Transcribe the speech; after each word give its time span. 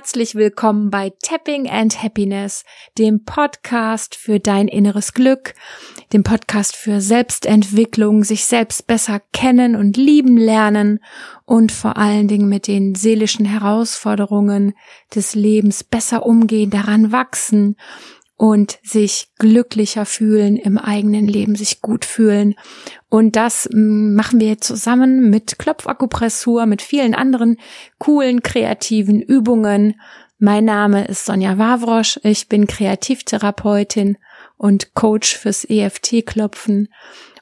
Herzlich 0.00 0.34
willkommen 0.34 0.88
bei 0.90 1.12
Tapping 1.22 1.68
and 1.68 2.02
Happiness, 2.02 2.64
dem 2.96 3.22
Podcast 3.24 4.14
für 4.14 4.40
dein 4.40 4.66
inneres 4.66 5.12
Glück, 5.12 5.52
dem 6.14 6.22
Podcast 6.22 6.74
für 6.74 7.02
Selbstentwicklung, 7.02 8.24
sich 8.24 8.46
selbst 8.46 8.86
besser 8.86 9.20
kennen 9.34 9.76
und 9.76 9.98
lieben 9.98 10.38
lernen 10.38 11.00
und 11.44 11.70
vor 11.70 11.98
allen 11.98 12.28
Dingen 12.28 12.48
mit 12.48 12.66
den 12.66 12.94
seelischen 12.94 13.44
Herausforderungen 13.44 14.72
des 15.14 15.34
Lebens 15.34 15.84
besser 15.84 16.24
umgehen, 16.24 16.70
daran 16.70 17.12
wachsen 17.12 17.76
und 18.40 18.78
sich 18.82 19.28
glücklicher 19.38 20.06
fühlen 20.06 20.56
im 20.56 20.78
eigenen 20.78 21.26
Leben, 21.26 21.56
sich 21.56 21.82
gut 21.82 22.06
fühlen. 22.06 22.54
Und 23.10 23.36
das 23.36 23.68
mm, 23.70 24.14
machen 24.14 24.40
wir 24.40 24.58
zusammen 24.62 25.28
mit 25.28 25.58
Klopfakupressur, 25.58 26.64
mit 26.64 26.80
vielen 26.80 27.14
anderen 27.14 27.58
coolen, 27.98 28.42
kreativen 28.42 29.20
Übungen. 29.20 30.00
Mein 30.38 30.64
Name 30.64 31.04
ist 31.04 31.26
Sonja 31.26 31.58
Wawrosch. 31.58 32.18
Ich 32.22 32.48
bin 32.48 32.66
Kreativtherapeutin 32.66 34.16
und 34.56 34.94
Coach 34.94 35.36
fürs 35.36 35.66
EFT-Klopfen. 35.68 36.88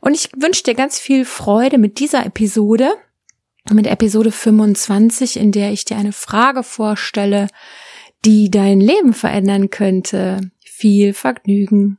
Und 0.00 0.14
ich 0.14 0.30
wünsche 0.36 0.64
dir 0.64 0.74
ganz 0.74 0.98
viel 0.98 1.24
Freude 1.24 1.78
mit 1.78 2.00
dieser 2.00 2.26
Episode, 2.26 2.90
mit 3.70 3.86
Episode 3.86 4.32
25, 4.32 5.36
in 5.36 5.52
der 5.52 5.70
ich 5.70 5.84
dir 5.84 5.96
eine 5.96 6.12
Frage 6.12 6.64
vorstelle, 6.64 7.46
die 8.24 8.50
dein 8.50 8.80
Leben 8.80 9.12
verändern 9.12 9.70
könnte. 9.70 10.50
Viel 10.78 11.12
Vergnügen! 11.12 11.98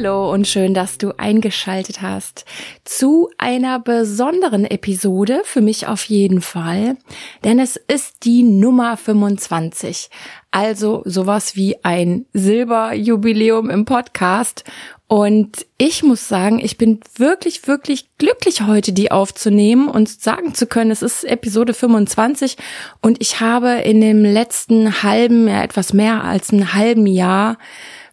Hallo 0.00 0.32
und 0.32 0.48
schön, 0.48 0.72
dass 0.72 0.96
du 0.96 1.12
eingeschaltet 1.18 2.00
hast 2.00 2.46
zu 2.86 3.28
einer 3.36 3.78
besonderen 3.78 4.64
Episode, 4.64 5.42
für 5.44 5.60
mich 5.60 5.88
auf 5.88 6.04
jeden 6.04 6.40
Fall, 6.40 6.96
denn 7.44 7.58
es 7.58 7.76
ist 7.76 8.24
die 8.24 8.42
Nummer 8.42 8.96
25, 8.96 10.08
also 10.52 11.02
sowas 11.04 11.54
wie 11.54 11.84
ein 11.84 12.24
Silberjubiläum 12.32 13.68
im 13.68 13.84
Podcast. 13.84 14.64
Und 15.06 15.66
ich 15.76 16.02
muss 16.02 16.28
sagen, 16.28 16.60
ich 16.60 16.78
bin 16.78 17.00
wirklich, 17.16 17.66
wirklich 17.66 18.08
glücklich 18.16 18.62
heute, 18.62 18.92
die 18.92 19.10
aufzunehmen 19.10 19.86
und 19.88 20.08
sagen 20.08 20.54
zu 20.54 20.66
können, 20.66 20.92
es 20.92 21.02
ist 21.02 21.24
Episode 21.24 21.74
25 21.74 22.56
und 23.02 23.20
ich 23.20 23.40
habe 23.40 23.72
in 23.82 24.00
dem 24.00 24.24
letzten 24.24 25.02
halben, 25.02 25.46
ja, 25.46 25.62
etwas 25.62 25.92
mehr 25.92 26.24
als 26.24 26.54
einem 26.54 26.72
halben 26.72 27.06
Jahr 27.06 27.58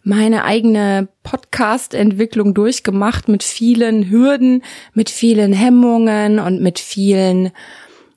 meine 0.08 0.46
eigene 0.46 1.10
Podcast-Entwicklung 1.24 2.54
durchgemacht 2.54 3.28
mit 3.28 3.44
vielen 3.44 4.10
Hürden, 4.10 4.64
mit 4.94 5.10
vielen 5.10 5.52
Hemmungen 5.52 6.40
und 6.40 6.62
mit 6.62 6.80
vielen, 6.80 7.52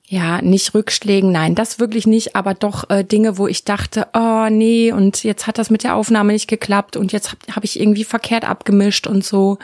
ja, 0.07 0.41
nicht 0.41 0.73
Rückschlägen, 0.73 1.33
nein, 1.33 1.53
das 1.53 1.79
wirklich 1.79 2.07
nicht, 2.07 2.33
aber 2.33 2.53
doch 2.53 2.89
äh, 2.89 3.03
Dinge, 3.03 3.37
wo 3.37 3.45
ich 3.45 3.65
dachte, 3.65 4.07
oh 4.13 4.47
nee, 4.49 4.93
und 4.93 5.25
jetzt 5.25 5.47
hat 5.47 5.57
das 5.57 5.69
mit 5.69 5.83
der 5.83 5.95
Aufnahme 5.95 6.31
nicht 6.31 6.47
geklappt 6.47 6.95
und 6.95 7.11
jetzt 7.11 7.33
habe 7.33 7.55
hab 7.57 7.65
ich 7.65 7.77
irgendwie 7.77 8.05
verkehrt 8.05 8.47
abgemischt 8.47 9.05
und 9.05 9.25
so. 9.25 9.57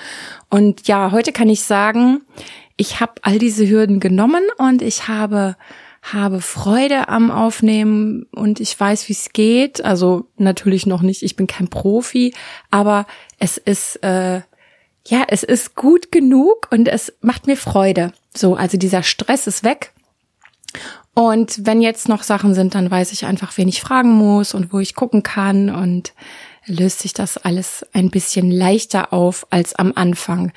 Und 0.50 0.86
ja, 0.86 1.12
heute 1.14 1.32
kann 1.32 1.48
ich 1.48 1.62
sagen, 1.62 2.24
ich 2.76 3.00
habe 3.00 3.14
all 3.22 3.40
diese 3.40 3.70
Hürden 3.70 4.02
genommen 4.02 4.44
und 4.58 4.82
ich 4.82 5.08
habe 5.08 5.56
habe 6.02 6.42
Freude 6.42 7.10
am 7.10 7.32
Aufnehmen 7.32 8.28
und 8.32 8.60
ich 8.60 8.80
weiß, 8.80 9.10
wie 9.10 9.14
es 9.14 9.34
geht. 9.34 9.84
Also 9.84 10.28
natürlich 10.38 10.86
noch 10.86 11.02
nicht, 11.02 11.24
ich 11.24 11.36
bin 11.36 11.48
kein 11.48 11.68
Profi, 11.68 12.34
aber 12.72 13.06
es 13.40 13.58
ist 13.58 13.98
äh, 14.04 14.42
ja, 15.10 15.24
es 15.30 15.44
ist 15.44 15.76
gut 15.76 16.12
genug 16.12 16.68
und 16.72 16.88
es 16.88 17.14
macht 17.22 17.48
mir 17.48 17.56
Freude. 17.56 18.12
So, 18.36 18.56
also 18.56 18.78
dieser 18.78 19.04
Stress 19.04 19.48
ist 19.48 19.64
weg. 19.64 19.94
Und 21.14 21.66
wenn 21.66 21.82
jetzt 21.82 22.10
noch 22.10 22.24
Sachen 22.24 22.54
sind, 22.54 22.76
dann 22.76 22.92
weiß 22.92 23.12
ich 23.12 23.26
einfach, 23.26 23.58
wen 23.58 23.68
ich 23.68 23.82
fragen 23.82 24.12
muss 24.12 24.54
und 24.54 24.72
wo 24.74 24.80
ich 24.80 24.96
gucken 24.96 25.24
kann 25.24 25.70
und 25.70 26.14
löst 26.68 27.00
sich 27.00 27.14
das 27.14 27.38
alles 27.38 27.86
ein 27.94 28.10
bisschen 28.10 28.52
leichter 28.52 29.14
auf 29.14 29.48
als 29.50 29.74
am 29.76 29.94
Anfang. 29.96 30.52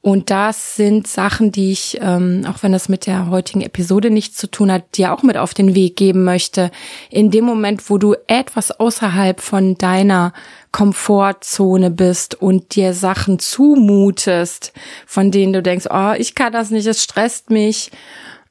Und 0.00 0.30
das 0.30 0.76
sind 0.76 1.08
Sachen, 1.08 1.50
die 1.50 1.72
ich, 1.72 1.98
ähm, 2.00 2.46
auch 2.48 2.62
wenn 2.62 2.70
das 2.70 2.88
mit 2.88 3.06
der 3.06 3.28
heutigen 3.28 3.60
Episode 3.60 4.08
nichts 4.10 4.36
zu 4.36 4.48
tun 4.48 4.70
hat, 4.70 4.96
dir 4.96 5.12
auch 5.12 5.24
mit 5.24 5.36
auf 5.36 5.52
den 5.52 5.74
Weg 5.74 5.96
geben 5.96 6.22
möchte. 6.22 6.70
In 7.10 7.32
dem 7.32 7.44
Moment, 7.44 7.90
wo 7.90 7.98
du 7.98 8.14
etwas 8.28 8.70
außerhalb 8.70 9.40
von 9.40 9.76
deiner 9.76 10.32
Komfortzone 10.70 11.90
bist 11.90 12.36
und 12.36 12.76
dir 12.76 12.94
Sachen 12.94 13.40
zumutest, 13.40 14.72
von 15.06 15.32
denen 15.32 15.52
du 15.52 15.60
denkst, 15.60 15.86
oh, 15.90 16.12
ich 16.16 16.36
kann 16.36 16.52
das 16.52 16.70
nicht, 16.70 16.86
es 16.86 17.02
stresst 17.02 17.50
mich, 17.50 17.90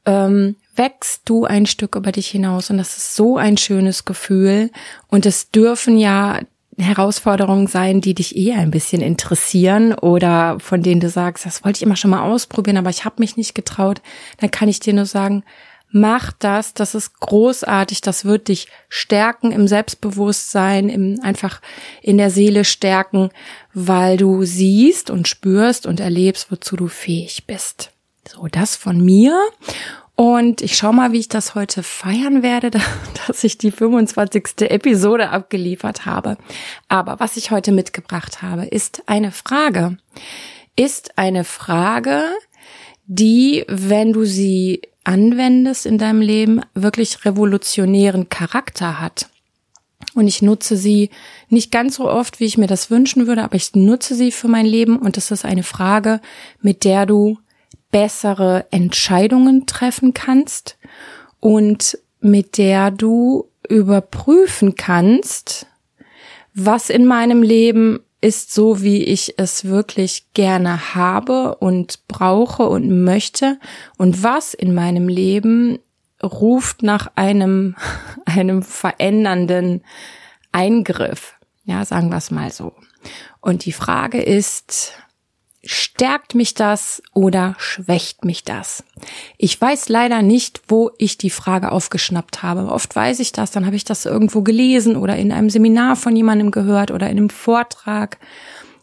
ähm, 0.05 0.57
wächst 0.75 1.21
du 1.23 1.45
ein 1.45 1.67
Stück 1.67 1.95
über 1.95 2.11
dich 2.11 2.27
hinaus. 2.27 2.69
Und 2.69 2.79
das 2.79 2.97
ist 2.97 3.15
so 3.15 3.37
ein 3.37 3.55
schönes 3.55 4.03
Gefühl. 4.03 4.71
Und 5.07 5.25
es 5.25 5.51
dürfen 5.51 5.97
ja 5.97 6.41
Herausforderungen 6.77 7.67
sein, 7.67 8.01
die 8.01 8.13
dich 8.13 8.35
eh 8.35 8.53
ein 8.53 8.71
bisschen 8.71 9.01
interessieren 9.01 9.93
oder 9.93 10.59
von 10.59 10.81
denen 10.81 10.99
du 10.99 11.09
sagst, 11.09 11.45
das 11.45 11.63
wollte 11.63 11.77
ich 11.77 11.83
immer 11.83 11.95
schon 11.95 12.11
mal 12.11 12.23
ausprobieren, 12.23 12.77
aber 12.77 12.89
ich 12.89 13.05
habe 13.05 13.15
mich 13.19 13.37
nicht 13.37 13.55
getraut, 13.55 14.01
dann 14.37 14.51
kann 14.51 14.67
ich 14.67 14.79
dir 14.79 14.93
nur 14.93 15.05
sagen, 15.05 15.43
mach 15.89 16.33
das, 16.33 16.73
das 16.73 16.93
ist 16.93 17.19
großartig, 17.21 18.01
das 18.01 18.25
wird 18.25 18.49
dich 18.49 18.67
stärken 18.89 19.53
im 19.53 19.67
Selbstbewusstsein, 19.67 20.89
im 20.89 21.19
einfach 21.21 21.61
in 22.01 22.17
der 22.17 22.29
Seele 22.29 22.65
stärken, 22.65 23.29
weil 23.73 24.17
du 24.17 24.43
siehst 24.43 25.09
und 25.09 25.29
spürst 25.29 25.85
und 25.85 26.01
erlebst, 26.01 26.51
wozu 26.51 26.75
du 26.75 26.89
fähig 26.89 27.45
bist. 27.47 27.91
So, 28.27 28.47
das 28.47 28.75
von 28.75 28.99
mir. 28.99 29.39
Und 30.15 30.61
ich 30.61 30.77
schau 30.77 30.93
mal, 30.93 31.11
wie 31.11 31.19
ich 31.19 31.27
das 31.27 31.55
heute 31.55 31.83
feiern 31.83 32.41
werde, 32.41 32.71
dass 33.27 33.43
ich 33.43 33.57
die 33.57 33.71
25. 33.71 34.61
Episode 34.61 35.29
abgeliefert 35.29 36.05
habe. 36.05 36.37
Aber 36.87 37.19
was 37.19 37.37
ich 37.37 37.51
heute 37.51 37.71
mitgebracht 37.71 38.41
habe, 38.41 38.65
ist 38.65 39.03
eine 39.07 39.31
Frage. 39.31 39.97
Ist 40.77 41.17
eine 41.17 41.43
Frage, 41.43 42.23
die, 43.05 43.65
wenn 43.67 44.13
du 44.13 44.25
sie 44.25 44.81
anwendest 45.03 45.85
in 45.85 45.97
deinem 45.97 46.21
Leben, 46.21 46.61
wirklich 46.73 47.25
revolutionären 47.25 48.29
Charakter 48.29 48.99
hat. 48.99 49.29
Und 50.13 50.27
ich 50.27 50.41
nutze 50.41 50.77
sie 50.77 51.09
nicht 51.49 51.71
ganz 51.71 51.95
so 51.95 52.09
oft, 52.09 52.39
wie 52.39 52.45
ich 52.45 52.57
mir 52.57 52.67
das 52.67 52.89
wünschen 52.89 53.27
würde, 53.27 53.43
aber 53.43 53.55
ich 53.55 53.75
nutze 53.75 54.15
sie 54.15 54.31
für 54.31 54.47
mein 54.47 54.65
Leben 54.65 54.97
und 54.97 55.17
das 55.17 55.31
ist 55.31 55.45
eine 55.45 55.63
Frage, 55.63 56.21
mit 56.61 56.83
der 56.83 57.05
du 57.05 57.37
bessere 57.91 58.65
Entscheidungen 58.71 59.65
treffen 59.65 60.13
kannst 60.13 60.77
und 61.39 61.97
mit 62.19 62.57
der 62.57 62.91
du 62.91 63.49
überprüfen 63.67 64.75
kannst, 64.75 65.67
was 66.53 66.89
in 66.89 67.05
meinem 67.05 67.43
Leben 67.43 67.99
ist 68.21 68.53
so, 68.53 68.81
wie 68.81 69.03
ich 69.03 69.35
es 69.37 69.65
wirklich 69.65 70.25
gerne 70.33 70.95
habe 70.95 71.55
und 71.57 72.07
brauche 72.07 72.67
und 72.67 73.03
möchte 73.03 73.59
und 73.97 74.23
was 74.23 74.53
in 74.53 74.73
meinem 74.73 75.07
Leben 75.07 75.77
ruft 76.23 76.81
nach 76.81 77.11
einem, 77.15 77.75
einem 78.25 78.63
verändernden 78.63 79.83
Eingriff. 80.51 81.35
Ja, 81.65 81.85
sagen 81.85 82.09
wir 82.09 82.17
es 82.17 82.31
mal 82.31 82.51
so. 82.51 82.73
Und 83.41 83.65
die 83.65 83.73
Frage 83.73 84.21
ist, 84.21 84.93
Stärkt 85.67 86.35
mich 86.35 86.53
das 86.53 87.01
oder 87.13 87.55
schwächt 87.57 88.23
mich 88.23 88.43
das? 88.43 88.83
Ich 89.39 89.59
weiß 89.59 89.89
leider 89.89 90.21
nicht, 90.21 90.61
wo 90.67 90.91
ich 90.99 91.17
die 91.17 91.31
Frage 91.31 91.71
aufgeschnappt 91.71 92.43
habe. 92.43 92.71
Oft 92.71 92.95
weiß 92.95 93.19
ich 93.19 93.31
das, 93.31 93.49
dann 93.49 93.65
habe 93.65 93.75
ich 93.75 93.83
das 93.83 94.05
irgendwo 94.05 94.43
gelesen 94.43 94.95
oder 94.95 95.15
in 95.15 95.31
einem 95.31 95.49
Seminar 95.49 95.95
von 95.95 96.15
jemandem 96.15 96.51
gehört 96.51 96.91
oder 96.91 97.09
in 97.09 97.17
einem 97.17 97.29
Vortrag. 97.31 98.19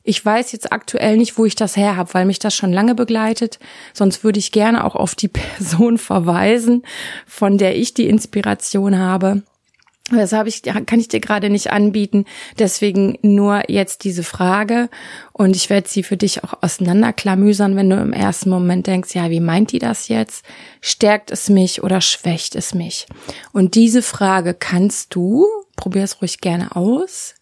Ich 0.03 0.25
weiß 0.25 0.51
jetzt 0.51 0.73
aktuell 0.73 1.17
nicht, 1.17 1.39
wo 1.39 1.45
ich 1.45 1.55
das 1.55 1.77
her 1.77 1.97
habe, 1.97 2.13
weil 2.15 2.25
mich 2.25 2.41
das 2.41 2.55
schon 2.55 2.73
lange 2.73 2.97
begleitet. 2.97 3.61
Sonst 3.93 4.25
würde 4.25 4.41
ich 4.41 4.51
gerne 4.51 4.85
auch 4.85 4.97
auf 4.97 5.15
die 5.15 5.29
Person 5.29 5.99
verweisen, 5.99 6.83
von 7.27 7.59
der 7.59 7.77
ich 7.77 7.95
die 7.95 8.09
Inspiration 8.09 8.99
habe. 8.99 9.43
Das 10.17 10.33
habe 10.33 10.49
ich, 10.49 10.63
kann 10.63 11.01
ich 11.01 11.09
dir 11.09 11.21
gerade 11.21 11.51
nicht 11.51 11.71
anbieten. 11.71 12.25
Deswegen 12.59 13.19
nur 13.23 13.71
jetzt 13.71 14.05
diese 14.05 14.23
Frage. 14.23 14.89
Und 15.33 15.57
ich 15.57 15.71
werde 15.71 15.89
sie 15.89 16.03
für 16.03 16.17
dich 16.17 16.45
auch 16.45 16.63
auseinanderklamüsern, 16.63 17.77
wenn 17.77 17.91
du 17.91 17.97
im 17.97 18.13
ersten 18.13 18.51
Moment 18.51 18.87
denkst, 18.87 19.15
ja, 19.15 19.31
wie 19.31 19.41
meint 19.41 19.73
die 19.73 19.79
das 19.79 20.09
jetzt? 20.09 20.45
Stärkt 20.81 21.31
es 21.31 21.49
mich 21.49 21.83
oder 21.83 22.01
schwächt 22.01 22.55
es 22.55 22.75
mich? 22.75 23.07
Und 23.53 23.75
diese 23.75 24.03
Frage 24.03 24.55
kannst 24.55 25.15
du, 25.15 25.47
probier 25.77 26.05
es 26.05 26.21
ruhig 26.21 26.41
gerne 26.41 26.77
aus, 26.77 27.35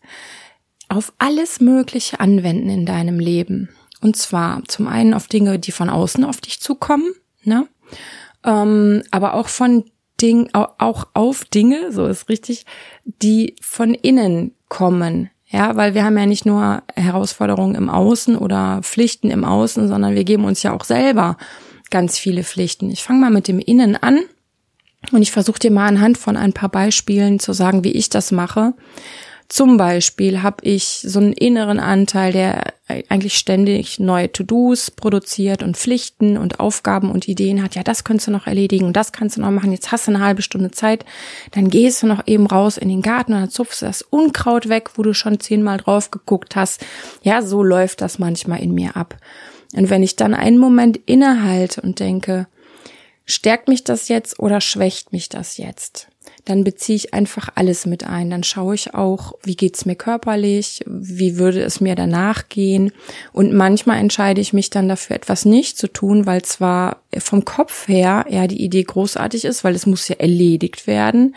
auf 0.89 1.13
alles 1.19 1.61
Mögliche 1.61 2.21
anwenden 2.21 2.69
in 2.69 2.87
deinem 2.87 3.19
Leben. 3.19 3.69
Und 4.01 4.17
zwar 4.17 4.63
zum 4.67 4.89
einen 4.89 5.15
auf 5.15 5.29
Dinge, 5.29 5.59
die 5.59 5.73
von 5.73 5.91
außen 5.91 6.25
auf 6.25 6.41
dich 6.41 6.61
zukommen, 6.61 7.13
ne? 7.45 7.69
Ähm, 8.45 9.03
aber 9.11 9.35
auch 9.35 9.49
von 9.49 9.85
Ding, 10.21 10.51
auch 10.53 11.09
auf 11.15 11.45
Dinge, 11.45 11.93
so 11.93 12.07
ist 12.07 12.29
richtig, 12.29 12.67
die 13.05 13.57
von 13.61 13.95
innen 13.95 14.55
kommen. 14.69 15.31
Ja, 15.49 15.75
weil 15.75 15.95
wir 15.95 16.05
haben 16.05 16.17
ja 16.17 16.27
nicht 16.27 16.47
nur 16.47 16.83
Herausforderungen 16.95 17.75
im 17.75 17.89
Außen 17.89 18.37
oder 18.37 18.81
Pflichten 18.83 19.31
im 19.31 19.45
Außen, 19.45 19.89
sondern 19.89 20.15
wir 20.15 20.25
geben 20.25 20.45
uns 20.45 20.63
ja 20.63 20.73
auch 20.73 20.85
selber 20.85 21.37
ganz 21.91 22.19
viele 22.19 22.45
Pflichten. 22.45 22.91
Ich 22.91 23.03
fange 23.03 23.21
mal 23.21 23.31
mit 23.31 23.49
dem 23.49 23.59
Innen 23.59 23.97
an 23.97 24.21
und 25.11 25.23
ich 25.23 25.33
versuche 25.33 25.59
dir 25.59 25.73
mal 25.73 25.89
anhand 25.89 26.19
von 26.19 26.37
ein 26.37 26.53
paar 26.53 26.69
Beispielen 26.69 27.41
zu 27.41 27.53
sagen, 27.53 27.83
wie 27.83 27.93
ich 27.93 28.11
das 28.11 28.31
mache. 28.31 28.75
Zum 29.51 29.79
Beispiel 29.79 30.45
habe 30.45 30.65
ich 30.65 31.03
so 31.05 31.19
einen 31.19 31.33
inneren 31.33 31.81
Anteil, 31.81 32.33
der 32.33 32.73
eigentlich 33.09 33.37
ständig 33.37 33.99
neue 33.99 34.31
To-Dos 34.31 34.93
produziert 34.93 35.65
und 35.65 35.77
Pflichten 35.77 36.37
und 36.37 36.61
Aufgaben 36.61 37.11
und 37.11 37.27
Ideen 37.27 37.61
hat. 37.61 37.75
Ja, 37.75 37.83
das 37.83 38.05
könntest 38.05 38.29
du 38.29 38.31
noch 38.31 38.47
erledigen 38.47 38.85
und 38.85 38.97
das 38.97 39.11
kannst 39.11 39.37
du 39.37 39.41
noch 39.41 39.51
machen. 39.51 39.73
Jetzt 39.73 39.91
hast 39.91 40.07
du 40.07 40.13
eine 40.13 40.25
halbe 40.25 40.43
Stunde 40.43 40.71
Zeit. 40.71 41.05
Dann 41.51 41.69
gehst 41.69 42.01
du 42.01 42.07
noch 42.07 42.29
eben 42.29 42.47
raus 42.47 42.79
in 42.79 42.89
den 42.89 43.03
Garten 43.03 43.33
und 43.33 43.41
dann 43.41 43.51
zupfst 43.51 43.83
du 43.83 43.87
das 43.87 44.03
Unkraut 44.03 44.69
weg, 44.69 44.91
wo 44.95 45.03
du 45.03 45.15
schon 45.15 45.41
zehnmal 45.41 45.79
drauf 45.79 46.13
geguckt 46.13 46.55
hast. 46.55 46.87
Ja, 47.23 47.43
so 47.43 47.65
läuft 47.65 48.03
das 48.03 48.21
manchmal 48.21 48.63
in 48.63 48.73
mir 48.73 48.97
ab. 48.97 49.17
Und 49.75 49.91
wenn 49.91 50.05
ich 50.05 50.15
dann 50.15 50.33
einen 50.33 50.59
Moment 50.59 50.97
innehalte 51.07 51.81
und 51.81 51.99
denke, 51.99 52.47
stärkt 53.27 53.67
mich 53.67 53.83
das 53.83 54.07
jetzt 54.07 54.39
oder 54.39 54.61
schwächt 54.61 55.13
mich 55.13 55.29
das 55.29 55.57
jetzt? 55.57 56.07
Dann 56.51 56.65
beziehe 56.65 56.97
ich 56.97 57.15
einfach 57.15 57.49
alles 57.55 57.87
mit 57.87 58.05
ein. 58.05 58.29
Dann 58.29 58.43
schaue 58.43 58.75
ich 58.75 58.93
auch, 58.93 59.35
wie 59.45 59.55
geht's 59.55 59.87
mir 59.87 59.95
körperlich, 59.95 60.85
wie 60.85 61.39
würde 61.39 61.63
es 61.63 61.81
mir 61.81 61.95
danach 61.95 62.49
gehen. 62.49 62.91
Und 63.33 63.55
manchmal 63.55 63.99
entscheide 63.99 64.41
ich 64.41 64.53
mich 64.53 64.69
dann 64.69 64.89
dafür, 64.89 65.15
etwas 65.15 65.45
nicht 65.45 65.79
zu 65.79 65.87
tun, 65.87 66.27
weil 66.27 66.43
zwar 66.43 67.03
vom 67.17 67.45
Kopf 67.45 67.87
her 67.87 68.27
ja 68.29 68.49
die 68.49 68.65
Idee 68.65 68.83
großartig 68.83 69.45
ist, 69.45 69.63
weil 69.63 69.77
es 69.77 69.87
muss 69.87 70.09
ja 70.09 70.17
erledigt 70.17 70.89
werden, 70.89 71.37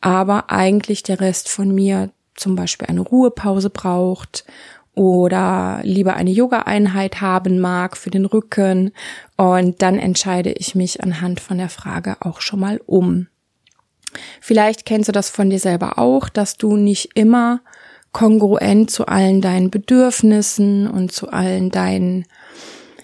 aber 0.00 0.50
eigentlich 0.50 1.02
der 1.02 1.20
Rest 1.20 1.50
von 1.50 1.74
mir 1.74 2.10
zum 2.34 2.56
Beispiel 2.56 2.88
eine 2.88 3.00
Ruhepause 3.00 3.68
braucht 3.68 4.46
oder 4.94 5.80
lieber 5.82 6.14
eine 6.14 6.30
Yoga-Einheit 6.30 7.20
haben 7.20 7.60
mag 7.60 7.98
für 7.98 8.10
den 8.10 8.24
Rücken. 8.24 8.92
Und 9.36 9.82
dann 9.82 9.98
entscheide 9.98 10.52
ich 10.52 10.74
mich 10.74 11.02
anhand 11.02 11.40
von 11.40 11.58
der 11.58 11.68
Frage 11.68 12.16
auch 12.20 12.40
schon 12.40 12.60
mal 12.60 12.80
um. 12.86 13.28
Vielleicht 14.40 14.86
kennst 14.86 15.08
du 15.08 15.12
das 15.12 15.30
von 15.30 15.50
dir 15.50 15.58
selber 15.58 15.98
auch, 15.98 16.28
dass 16.28 16.56
du 16.56 16.76
nicht 16.76 17.10
immer 17.14 17.60
kongruent 18.12 18.90
zu 18.90 19.06
allen 19.06 19.40
deinen 19.40 19.70
Bedürfnissen 19.70 20.88
und 20.88 21.12
zu 21.12 21.30
allen 21.30 21.70
deinen 21.70 22.24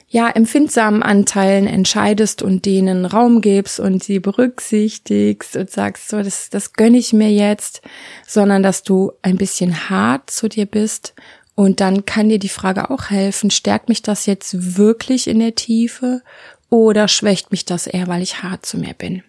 ja, 0.08 0.28
empfindsamen 0.28 1.02
Anteilen 1.02 1.66
entscheidest 1.66 2.40
und 2.40 2.66
denen 2.66 3.04
Raum 3.04 3.40
gibst 3.40 3.80
und 3.80 4.02
sie 4.04 4.20
berücksichtigst 4.20 5.56
und 5.56 5.70
sagst, 5.70 6.08
so, 6.08 6.22
das, 6.22 6.50
das 6.50 6.72
gönne 6.72 6.98
ich 6.98 7.12
mir 7.12 7.32
jetzt, 7.32 7.82
sondern 8.24 8.62
dass 8.62 8.84
du 8.84 9.12
ein 9.22 9.36
bisschen 9.36 9.90
hart 9.90 10.30
zu 10.30 10.48
dir 10.48 10.66
bist 10.66 11.14
und 11.56 11.80
dann 11.80 12.04
kann 12.04 12.28
dir 12.28 12.38
die 12.38 12.48
Frage 12.48 12.90
auch 12.90 13.10
helfen, 13.10 13.50
stärkt 13.50 13.88
mich 13.88 14.02
das 14.02 14.26
jetzt 14.26 14.76
wirklich 14.76 15.26
in 15.26 15.40
der 15.40 15.56
Tiefe 15.56 16.22
oder 16.70 17.08
schwächt 17.08 17.50
mich 17.50 17.64
das 17.64 17.88
eher, 17.88 18.06
weil 18.06 18.22
ich 18.22 18.42
hart 18.42 18.66
zu 18.66 18.78
mir 18.78 18.94
bin? 18.94 19.24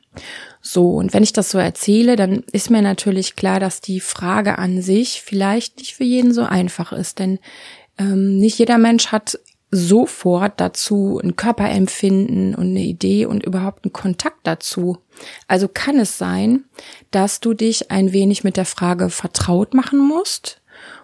So, 0.67 0.95
und 0.95 1.13
wenn 1.13 1.21
ich 1.21 1.31
das 1.31 1.51
so 1.51 1.59
erzähle, 1.59 2.15
dann 2.15 2.43
ist 2.51 2.71
mir 2.71 2.81
natürlich 2.81 3.35
klar, 3.35 3.59
dass 3.59 3.81
die 3.81 3.99
Frage 3.99 4.57
an 4.57 4.81
sich 4.81 5.21
vielleicht 5.21 5.77
nicht 5.77 5.93
für 5.93 6.03
jeden 6.03 6.33
so 6.33 6.41
einfach 6.41 6.91
ist, 6.91 7.19
denn 7.19 7.37
ähm, 7.99 8.37
nicht 8.37 8.57
jeder 8.57 8.79
Mensch 8.79 9.11
hat 9.11 9.37
sofort 9.69 10.53
dazu 10.59 11.21
ein 11.23 11.35
Körperempfinden 11.35 12.55
und 12.55 12.69
eine 12.69 12.81
Idee 12.81 13.27
und 13.27 13.45
überhaupt 13.45 13.85
einen 13.85 13.93
Kontakt 13.93 14.39
dazu. 14.41 14.97
Also 15.47 15.67
kann 15.67 15.99
es 15.99 16.17
sein, 16.17 16.63
dass 17.11 17.41
du 17.41 17.53
dich 17.53 17.91
ein 17.91 18.11
wenig 18.11 18.43
mit 18.43 18.57
der 18.57 18.65
Frage 18.65 19.11
vertraut 19.11 19.75
machen 19.75 19.99
musst 19.99 20.61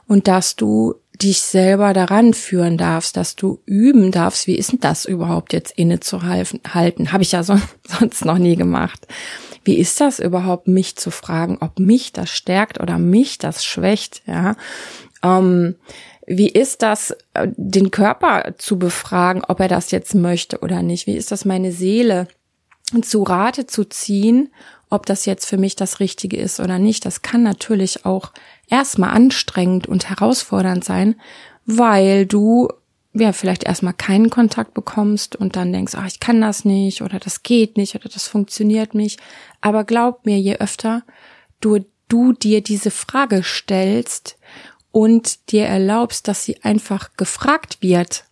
und 0.07 0.27
dass 0.27 0.55
du 0.55 0.95
dich 1.21 1.41
selber 1.41 1.93
daran 1.93 2.33
führen 2.33 2.77
darfst, 2.77 3.17
dass 3.17 3.35
du 3.35 3.59
üben 3.65 4.11
darfst, 4.11 4.47
wie 4.47 4.55
ist 4.55 4.71
denn 4.71 4.79
das 4.79 5.05
überhaupt 5.05 5.53
jetzt 5.53 5.77
inne 5.77 5.99
zu 5.99 6.23
halten? 6.23 7.11
Habe 7.11 7.23
ich 7.23 7.31
ja 7.31 7.43
so, 7.43 7.59
sonst 7.87 8.25
noch 8.25 8.37
nie 8.37 8.55
gemacht. 8.55 9.07
Wie 9.63 9.77
ist 9.77 10.01
das 10.01 10.19
überhaupt, 10.19 10.67
mich 10.67 10.95
zu 10.95 11.11
fragen, 11.11 11.57
ob 11.61 11.79
mich 11.79 12.13
das 12.13 12.29
stärkt 12.29 12.79
oder 12.79 12.97
mich 12.97 13.37
das 13.37 13.63
schwächt? 13.63 14.23
Ja. 14.25 14.55
Ähm, 15.23 15.75
wie 16.25 16.49
ist 16.49 16.81
das, 16.81 17.11
äh, 17.33 17.47
den 17.55 17.91
Körper 17.91 18.55
zu 18.57 18.79
befragen, 18.79 19.43
ob 19.47 19.59
er 19.59 19.67
das 19.67 19.91
jetzt 19.91 20.15
möchte 20.15 20.59
oder 20.59 20.81
nicht? 20.81 21.07
Wie 21.07 21.15
ist 21.15 21.31
das, 21.31 21.45
meine 21.45 21.71
Seele 21.71 22.27
zu 23.01 23.23
Rate 23.23 23.67
zu 23.67 23.85
ziehen, 23.85 24.51
ob 24.89 25.05
das 25.05 25.25
jetzt 25.25 25.45
für 25.45 25.57
mich 25.57 25.75
das 25.75 25.99
Richtige 25.99 26.37
ist 26.37 26.59
oder 26.59 26.79
nicht? 26.79 27.05
Das 27.05 27.21
kann 27.21 27.43
natürlich 27.43 28.05
auch 28.05 28.31
erstmal 28.71 29.11
anstrengend 29.11 29.85
und 29.85 30.09
herausfordernd 30.09 30.83
sein, 30.83 31.15
weil 31.65 32.25
du 32.25 32.69
ja 33.13 33.33
vielleicht 33.33 33.65
erstmal 33.65 33.93
keinen 33.93 34.29
Kontakt 34.29 34.73
bekommst 34.73 35.35
und 35.35 35.55
dann 35.55 35.73
denkst, 35.73 35.93
ach, 35.95 36.07
ich 36.07 36.19
kann 36.19 36.41
das 36.41 36.63
nicht 36.65 37.01
oder 37.01 37.19
das 37.19 37.43
geht 37.43 37.77
nicht 37.77 37.93
oder 37.95 38.09
das 38.09 38.27
funktioniert 38.27 38.95
nicht. 38.95 39.19
Aber 39.59 39.83
glaub 39.83 40.25
mir, 40.25 40.39
je 40.39 40.55
öfter 40.55 41.03
du, 41.59 41.79
du 42.07 42.31
dir 42.31 42.61
diese 42.63 42.89
Frage 42.89 43.43
stellst 43.43 44.37
und 44.91 45.51
dir 45.51 45.65
erlaubst, 45.65 46.27
dass 46.27 46.45
sie 46.45 46.63
einfach 46.63 47.11
gefragt 47.17 47.77
wird 47.81 48.23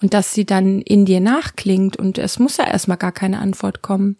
und 0.00 0.14
dass 0.14 0.32
sie 0.32 0.44
dann 0.44 0.80
in 0.82 1.04
dir 1.04 1.20
nachklingt 1.20 1.96
und 1.96 2.18
es 2.18 2.38
muss 2.38 2.56
ja 2.56 2.66
erstmal 2.66 2.96
gar 2.96 3.12
keine 3.12 3.40
Antwort 3.40 3.82
kommen, 3.82 4.16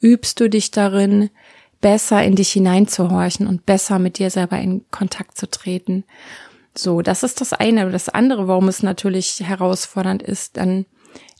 übst 0.00 0.40
du 0.40 0.50
dich 0.50 0.72
darin, 0.72 1.30
besser 1.82 2.22
in 2.22 2.36
dich 2.36 2.52
hineinzuhorchen 2.52 3.46
und 3.46 3.66
besser 3.66 3.98
mit 3.98 4.18
dir 4.18 4.30
selber 4.30 4.58
in 4.58 4.88
Kontakt 4.90 5.36
zu 5.36 5.50
treten. 5.50 6.04
So, 6.74 7.02
das 7.02 7.22
ist 7.22 7.42
das 7.42 7.52
eine. 7.52 7.90
Das 7.90 8.08
andere, 8.08 8.48
warum 8.48 8.68
es 8.68 8.82
natürlich 8.82 9.40
herausfordernd 9.40 10.22
ist, 10.22 10.56
dann 10.56 10.86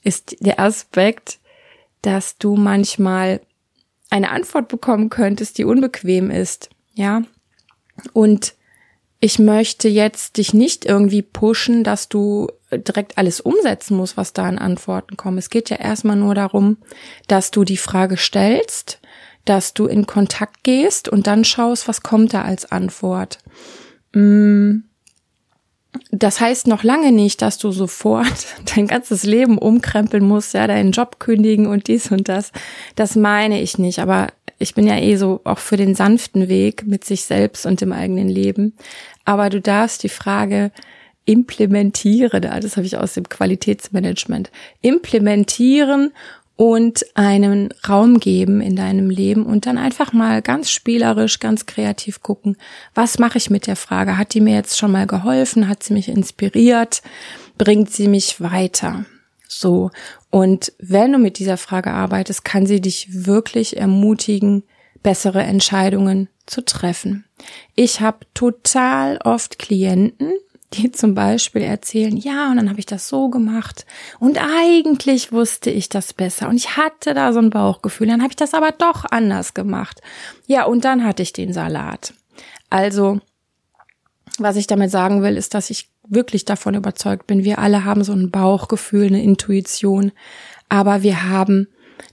ist 0.02 0.36
der 0.40 0.60
Aspekt, 0.60 1.38
dass 2.02 2.36
du 2.36 2.56
manchmal 2.56 3.40
eine 4.10 4.30
Antwort 4.30 4.68
bekommen 4.68 5.08
könntest, 5.08 5.56
die 5.56 5.64
unbequem 5.64 6.30
ist, 6.30 6.68
ja. 6.92 7.22
Und 8.12 8.54
ich 9.20 9.38
möchte 9.38 9.88
jetzt 9.88 10.36
dich 10.36 10.52
nicht 10.52 10.84
irgendwie 10.84 11.22
pushen, 11.22 11.84
dass 11.84 12.08
du 12.08 12.48
direkt 12.72 13.16
alles 13.16 13.40
umsetzen 13.40 13.96
musst, 13.96 14.16
was 14.16 14.32
da 14.32 14.44
an 14.44 14.58
Antworten 14.58 15.16
kommt. 15.16 15.38
Es 15.38 15.48
geht 15.48 15.70
ja 15.70 15.76
erstmal 15.76 16.16
nur 16.16 16.34
darum, 16.34 16.78
dass 17.28 17.52
du 17.52 17.64
die 17.64 17.76
Frage 17.76 18.16
stellst, 18.16 19.00
dass 19.44 19.74
du 19.74 19.86
in 19.86 20.06
Kontakt 20.06 20.62
gehst 20.62 21.08
und 21.08 21.26
dann 21.26 21.44
schaust, 21.44 21.88
was 21.88 22.02
kommt 22.02 22.34
da 22.34 22.42
als 22.42 22.70
Antwort. 22.70 23.38
Mm. 24.12 24.80
Das 26.10 26.40
heißt 26.40 26.68
noch 26.68 26.84
lange 26.84 27.12
nicht, 27.12 27.42
dass 27.42 27.58
du 27.58 27.70
sofort 27.70 28.46
dein 28.74 28.86
ganzes 28.86 29.24
Leben 29.24 29.58
umkrempeln 29.58 30.26
musst, 30.26 30.54
ja, 30.54 30.66
deinen 30.66 30.92
Job 30.92 31.18
kündigen 31.18 31.66
und 31.66 31.86
dies 31.86 32.10
und 32.10 32.28
das. 32.28 32.50
Das 32.94 33.14
meine 33.14 33.60
ich 33.60 33.78
nicht, 33.78 33.98
aber 33.98 34.28
ich 34.58 34.74
bin 34.74 34.86
ja 34.86 34.96
eh 34.96 35.16
so 35.16 35.40
auch 35.44 35.58
für 35.58 35.76
den 35.76 35.94
sanften 35.94 36.48
Weg 36.48 36.86
mit 36.86 37.04
sich 37.04 37.24
selbst 37.24 37.66
und 37.66 37.80
dem 37.80 37.92
eigenen 37.92 38.28
Leben. 38.28 38.74
Aber 39.24 39.50
du 39.50 39.60
darfst 39.60 40.02
die 40.02 40.08
Frage 40.08 40.70
implementieren, 41.24 42.42
das 42.42 42.76
habe 42.76 42.86
ich 42.86 42.96
aus 42.96 43.14
dem 43.14 43.28
Qualitätsmanagement, 43.28 44.50
implementieren 44.80 46.12
und 46.62 47.04
einen 47.14 47.74
Raum 47.88 48.20
geben 48.20 48.60
in 48.60 48.76
deinem 48.76 49.10
Leben 49.10 49.46
und 49.46 49.66
dann 49.66 49.78
einfach 49.78 50.12
mal 50.12 50.42
ganz 50.42 50.70
spielerisch, 50.70 51.40
ganz 51.40 51.66
kreativ 51.66 52.22
gucken, 52.22 52.56
was 52.94 53.18
mache 53.18 53.36
ich 53.36 53.50
mit 53.50 53.66
der 53.66 53.74
Frage? 53.74 54.16
Hat 54.16 54.32
die 54.32 54.40
mir 54.40 54.54
jetzt 54.54 54.78
schon 54.78 54.92
mal 54.92 55.08
geholfen? 55.08 55.66
Hat 55.66 55.82
sie 55.82 55.92
mich 55.92 56.08
inspiriert? 56.08 57.02
Bringt 57.58 57.90
sie 57.90 58.06
mich 58.06 58.40
weiter? 58.40 59.04
So. 59.48 59.90
Und 60.30 60.72
wenn 60.78 61.10
du 61.10 61.18
mit 61.18 61.40
dieser 61.40 61.56
Frage 61.56 61.90
arbeitest, 61.90 62.44
kann 62.44 62.64
sie 62.64 62.80
dich 62.80 63.08
wirklich 63.10 63.76
ermutigen, 63.76 64.62
bessere 65.02 65.42
Entscheidungen 65.42 66.28
zu 66.46 66.64
treffen. 66.64 67.24
Ich 67.74 68.00
habe 68.00 68.18
total 68.34 69.18
oft 69.24 69.58
Klienten, 69.58 70.30
die 70.74 70.92
zum 70.92 71.14
Beispiel 71.14 71.62
erzählen, 71.62 72.16
ja, 72.16 72.50
und 72.50 72.56
dann 72.56 72.68
habe 72.68 72.80
ich 72.80 72.86
das 72.86 73.08
so 73.08 73.28
gemacht 73.28 73.86
und 74.18 74.38
eigentlich 74.38 75.32
wusste 75.32 75.70
ich 75.70 75.88
das 75.88 76.12
besser 76.12 76.48
und 76.48 76.56
ich 76.56 76.76
hatte 76.76 77.14
da 77.14 77.32
so 77.32 77.40
ein 77.40 77.50
Bauchgefühl, 77.50 78.06
dann 78.06 78.22
habe 78.22 78.30
ich 78.32 78.36
das 78.36 78.54
aber 78.54 78.72
doch 78.72 79.04
anders 79.10 79.54
gemacht. 79.54 80.00
Ja, 80.46 80.64
und 80.64 80.84
dann 80.84 81.04
hatte 81.04 81.22
ich 81.22 81.32
den 81.32 81.52
Salat. 81.52 82.14
Also, 82.70 83.20
was 84.38 84.56
ich 84.56 84.66
damit 84.66 84.90
sagen 84.90 85.22
will, 85.22 85.36
ist, 85.36 85.54
dass 85.54 85.70
ich 85.70 85.90
wirklich 86.08 86.44
davon 86.44 86.74
überzeugt 86.74 87.26
bin, 87.26 87.44
wir 87.44 87.58
alle 87.58 87.84
haben 87.84 88.04
so 88.04 88.12
ein 88.12 88.30
Bauchgefühl, 88.30 89.06
eine 89.06 89.22
Intuition, 89.22 90.12
aber 90.68 91.02
wir 91.02 91.28
haben 91.28 91.68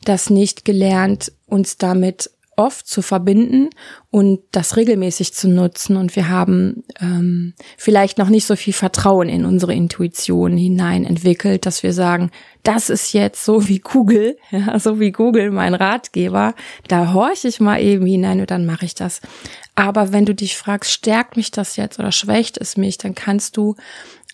das 0.05 0.29
nicht 0.29 0.65
gelernt, 0.65 1.31
uns 1.47 1.77
damit 1.77 2.29
oft 2.59 2.87
zu 2.87 3.01
verbinden 3.01 3.69
und 4.11 4.41
das 4.51 4.75
regelmäßig 4.75 5.33
zu 5.33 5.47
nutzen. 5.47 5.95
Und 5.95 6.17
wir 6.17 6.27
haben 6.27 6.83
ähm, 6.99 7.53
vielleicht 7.77 8.17
noch 8.17 8.27
nicht 8.27 8.45
so 8.45 8.57
viel 8.57 8.73
Vertrauen 8.73 9.29
in 9.29 9.45
unsere 9.45 9.73
Intuition 9.73 10.57
hinein 10.57 11.05
entwickelt, 11.05 11.65
dass 11.65 11.83
wir 11.83 11.93
sagen, 11.93 12.31
das 12.63 12.89
ist 12.89 13.13
jetzt 13.13 13.45
so 13.45 13.69
wie 13.69 13.79
Google, 13.79 14.37
ja, 14.51 14.77
so 14.77 14.99
wie 14.99 15.13
Google 15.13 15.51
mein 15.51 15.73
Ratgeber. 15.73 16.53
Da 16.89 17.13
horche 17.13 17.47
ich 17.47 17.61
mal 17.61 17.81
eben 17.81 18.05
hinein 18.05 18.41
und 18.41 18.51
dann 18.51 18.65
mache 18.65 18.85
ich 18.85 18.93
das. 18.93 19.21
Aber 19.75 20.11
wenn 20.11 20.25
du 20.25 20.35
dich 20.35 20.57
fragst, 20.57 20.91
stärkt 20.91 21.37
mich 21.37 21.51
das 21.51 21.77
jetzt 21.77 21.97
oder 21.97 22.11
schwächt 22.11 22.57
es 22.57 22.75
mich, 22.75 22.97
dann 22.97 23.15
kannst 23.15 23.55
du 23.55 23.75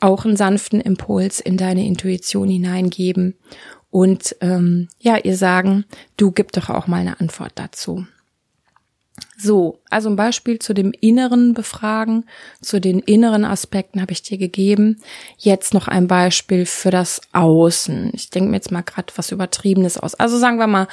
auch 0.02 0.26
einen 0.26 0.36
sanften 0.36 0.82
Impuls 0.82 1.40
in 1.40 1.58
deine 1.58 1.86
Intuition 1.86 2.50
hineingeben 2.50 3.36
und 3.96 4.36
ähm, 4.42 4.90
ja, 5.00 5.16
ihr 5.16 5.38
sagen, 5.38 5.86
du 6.18 6.32
gib 6.32 6.52
doch 6.52 6.70
auch 6.70 6.86
mal 6.86 6.98
eine 6.98 7.22
Antwort 7.22 7.54
dazu. 7.56 8.06
So, 9.38 9.80
also 9.90 10.10
ein 10.10 10.16
Beispiel 10.16 10.60
zu 10.60 10.74
dem 10.74 10.94
inneren 11.00 11.54
Befragen, 11.54 12.26
zu 12.62 12.80
den 12.80 13.00
inneren 13.00 13.46
Aspekten 13.46 14.02
habe 14.02 14.14
ich 14.14 14.24
dir 14.24 14.38
gegeben. 14.38 15.02
Jetzt 15.38 15.74
noch 15.74 15.88
ein 15.88 16.08
Beispiel 16.08 16.66
für 16.66 16.90
das 16.90 17.22
Außen. 17.34 18.12
Ich 18.14 18.30
denke 18.30 18.50
mir 18.50 18.58
jetzt 18.58 18.72
mal 18.72 18.82
gerade 18.82 19.14
was 19.16 19.32
Übertriebenes 19.32 19.98
aus. 19.98 20.16
Also 20.16 20.38
sagen 20.38 20.58
wir 20.58 20.68
mal, 20.68 20.88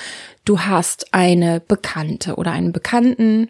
du 0.45 0.61
hast 0.61 1.15
eine 1.15 1.61
Bekannte 1.61 2.35
oder 2.35 2.53
einen 2.53 2.73
Bekannten 2.73 3.49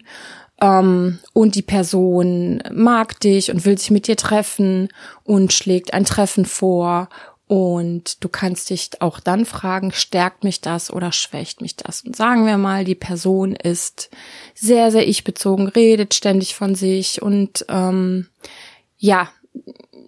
ähm, 0.61 1.19
und 1.33 1.55
die 1.55 1.63
Person 1.63 2.63
mag 2.71 3.19
dich 3.19 3.51
und 3.51 3.65
will 3.65 3.77
sich 3.77 3.91
mit 3.91 4.07
dir 4.07 4.15
treffen 4.15 4.89
und 5.23 5.53
schlägt 5.53 5.93
ein 5.93 6.05
Treffen 6.05 6.45
vor 6.45 7.09
und 7.47 8.23
du 8.23 8.29
kannst 8.29 8.69
dich 8.69 8.89
auch 9.01 9.19
dann 9.19 9.45
fragen, 9.45 9.91
stärkt 9.91 10.43
mich 10.43 10.61
das 10.61 10.91
oder 10.91 11.11
schwächt 11.11 11.61
mich 11.61 11.75
das? 11.75 12.01
Und 12.01 12.15
sagen 12.15 12.45
wir 12.45 12.57
mal, 12.57 12.85
die 12.85 12.95
Person 12.95 13.55
ist 13.55 14.09
sehr, 14.55 14.91
sehr 14.91 15.07
ich-bezogen, 15.07 15.67
redet 15.67 16.13
ständig 16.13 16.55
von 16.55 16.75
sich 16.75 17.21
und 17.21 17.65
ähm, 17.69 18.27
ja, 18.97 19.29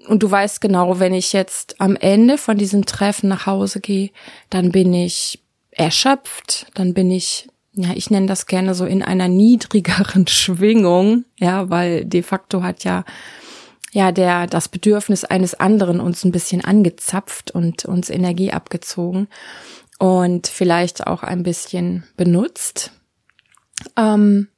und 0.08 0.24
du 0.24 0.32
weißt 0.32 0.62
genau, 0.62 1.00
wenn 1.00 1.14
ich 1.14 1.34
jetzt 1.34 1.82
am 1.82 1.96
Ende 1.96 2.38
von 2.38 2.58
diesem 2.58 2.86
Treffen 2.86 3.28
nach 3.28 3.46
Hause 3.46 3.82
gehe, 3.82 4.12
dann 4.50 4.72
bin 4.72 4.94
ich 4.94 5.40
erschöpft, 5.72 6.68
dann 6.74 6.94
bin 6.94 7.12
ich, 7.12 7.48
ja, 7.74 7.90
ich 7.96 8.10
nenne 8.10 8.28
das 8.28 8.46
gerne 8.46 8.76
so 8.76 8.86
in 8.86 9.04
einer 9.04 9.28
niedrigeren 9.28 10.28
Schwingung, 10.28 11.26
ja, 11.38 11.70
weil 11.70 12.06
de 12.06 12.24
facto 12.24 12.64
hat 12.64 12.84
ja 12.84 13.04
ja, 13.96 14.12
der, 14.12 14.46
das 14.46 14.68
Bedürfnis 14.68 15.24
eines 15.24 15.54
anderen 15.54 16.02
uns 16.02 16.26
ein 16.26 16.34
bisschen 16.34 16.66
angezapft 16.66 17.52
und 17.52 17.86
uns 17.86 18.10
Energie 18.10 18.52
abgezogen 18.52 19.30
und 20.00 20.48
vielleicht 20.48 21.08
auch 21.08 21.24
ein 21.24 21.44
bisschen 21.44 22.04
benutzt. 22.18 22.92
Ähm, 23.96 24.50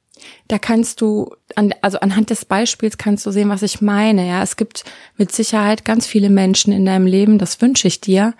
da 0.48 0.58
kannst 0.58 1.00
du, 1.00 1.36
an, 1.54 1.72
also 1.82 2.00
anhand 2.00 2.30
des 2.30 2.46
Beispiels 2.46 2.98
kannst 2.98 3.24
du 3.26 3.30
sehen, 3.30 3.48
was 3.48 3.62
ich 3.62 3.80
meine. 3.80 4.26
Ja, 4.26 4.42
es 4.42 4.56
gibt 4.56 4.82
mit 5.16 5.30
Sicherheit 5.30 5.84
ganz 5.84 6.04
viele 6.04 6.30
Menschen 6.30 6.72
in 6.72 6.84
deinem 6.84 7.06
Leben, 7.06 7.38
das 7.38 7.60
wünsche 7.60 7.86
ich 7.86 8.00
dir, 8.00 8.34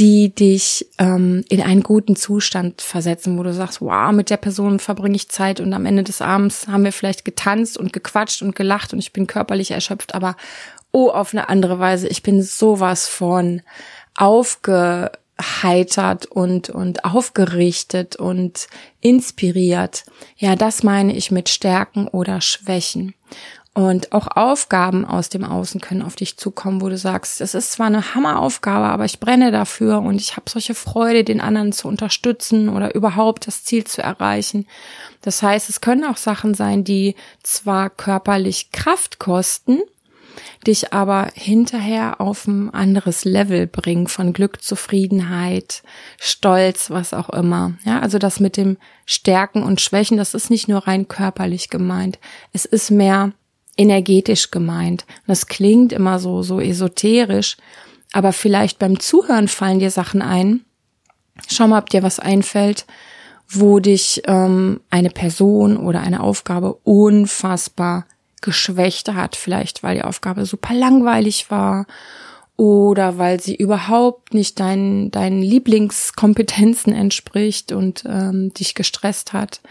die 0.00 0.34
dich 0.34 0.88
ähm, 0.96 1.44
in 1.50 1.60
einen 1.60 1.82
guten 1.82 2.16
Zustand 2.16 2.80
versetzen, 2.80 3.38
wo 3.38 3.42
du 3.42 3.52
sagst, 3.52 3.82
wow, 3.82 4.10
mit 4.12 4.30
der 4.30 4.38
Person 4.38 4.78
verbringe 4.78 5.14
ich 5.14 5.28
Zeit 5.28 5.60
und 5.60 5.74
am 5.74 5.84
Ende 5.84 6.02
des 6.02 6.22
Abends 6.22 6.68
haben 6.68 6.84
wir 6.84 6.92
vielleicht 6.92 7.26
getanzt 7.26 7.76
und 7.76 7.92
gequatscht 7.92 8.40
und 8.40 8.56
gelacht 8.56 8.94
und 8.94 8.98
ich 8.98 9.12
bin 9.12 9.26
körperlich 9.26 9.72
erschöpft, 9.72 10.14
aber 10.14 10.36
oh, 10.90 11.10
auf 11.10 11.34
eine 11.34 11.50
andere 11.50 11.78
Weise, 11.78 12.08
ich 12.08 12.22
bin 12.22 12.42
sowas 12.42 13.08
von 13.08 13.60
aufgeheitert 14.16 16.24
und, 16.24 16.70
und 16.70 17.04
aufgerichtet 17.04 18.16
und 18.16 18.68
inspiriert. 19.02 20.04
Ja, 20.38 20.56
das 20.56 20.82
meine 20.82 21.14
ich 21.14 21.30
mit 21.30 21.50
Stärken 21.50 22.08
oder 22.08 22.40
Schwächen. 22.40 23.12
Und 23.72 24.10
auch 24.12 24.26
Aufgaben 24.26 25.04
aus 25.04 25.28
dem 25.28 25.44
Außen 25.44 25.80
können 25.80 26.02
auf 26.02 26.16
dich 26.16 26.36
zukommen, 26.36 26.80
wo 26.80 26.88
du 26.88 26.98
sagst, 26.98 27.40
es 27.40 27.54
ist 27.54 27.70
zwar 27.70 27.86
eine 27.86 28.16
Hammeraufgabe, 28.16 28.86
aber 28.86 29.04
ich 29.04 29.20
brenne 29.20 29.52
dafür 29.52 30.00
und 30.00 30.16
ich 30.16 30.36
habe 30.36 30.50
solche 30.50 30.74
Freude, 30.74 31.22
den 31.22 31.40
anderen 31.40 31.72
zu 31.72 31.86
unterstützen 31.86 32.68
oder 32.68 32.96
überhaupt 32.96 33.46
das 33.46 33.62
Ziel 33.62 33.84
zu 33.84 34.02
erreichen. 34.02 34.66
Das 35.22 35.40
heißt, 35.42 35.68
es 35.70 35.80
können 35.80 36.04
auch 36.04 36.16
Sachen 36.16 36.54
sein, 36.54 36.82
die 36.82 37.14
zwar 37.44 37.90
körperlich 37.90 38.72
Kraft 38.72 39.20
kosten, 39.20 39.78
dich 40.66 40.92
aber 40.92 41.30
hinterher 41.34 42.20
auf 42.20 42.48
ein 42.48 42.74
anderes 42.74 43.24
Level 43.24 43.68
bringen 43.68 44.08
von 44.08 44.32
Glück, 44.32 44.62
Zufriedenheit, 44.62 45.84
Stolz, 46.18 46.90
was 46.90 47.14
auch 47.14 47.30
immer. 47.30 47.74
Ja, 47.84 48.00
also 48.00 48.18
das 48.18 48.40
mit 48.40 48.56
dem 48.56 48.78
Stärken 49.06 49.62
und 49.62 49.80
Schwächen, 49.80 50.16
das 50.16 50.34
ist 50.34 50.50
nicht 50.50 50.66
nur 50.66 50.88
rein 50.88 51.06
körperlich 51.06 51.70
gemeint. 51.70 52.18
Es 52.52 52.64
ist 52.64 52.90
mehr 52.90 53.32
energetisch 53.76 54.50
gemeint. 54.50 55.04
Das 55.26 55.46
klingt 55.46 55.92
immer 55.92 56.18
so, 56.18 56.42
so 56.42 56.60
esoterisch, 56.60 57.56
aber 58.12 58.32
vielleicht 58.32 58.78
beim 58.78 59.00
Zuhören 59.00 59.48
fallen 59.48 59.78
dir 59.78 59.90
Sachen 59.90 60.22
ein. 60.22 60.64
Schau 61.48 61.68
mal, 61.68 61.78
ob 61.78 61.88
dir 61.88 62.02
was 62.02 62.18
einfällt, 62.18 62.86
wo 63.48 63.80
dich 63.80 64.22
ähm, 64.26 64.80
eine 64.90 65.10
Person 65.10 65.76
oder 65.76 66.00
eine 66.00 66.22
Aufgabe 66.22 66.74
unfassbar 66.84 68.06
geschwächt 68.40 69.12
hat. 69.12 69.36
Vielleicht, 69.36 69.82
weil 69.82 69.96
die 69.96 70.04
Aufgabe 70.04 70.46
super 70.46 70.74
langweilig 70.74 71.50
war 71.50 71.86
oder 72.56 73.16
weil 73.16 73.40
sie 73.40 73.54
überhaupt 73.54 74.34
nicht 74.34 74.60
deinen, 74.60 75.10
deinen 75.10 75.40
Lieblingskompetenzen 75.40 76.92
entspricht 76.92 77.72
und 77.72 78.04
ähm, 78.06 78.52
dich 78.52 78.74
gestresst 78.74 79.32
hat. 79.32 79.62